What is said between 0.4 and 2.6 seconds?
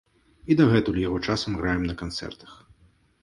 І дагэтуль яго часам граем на канцэртах.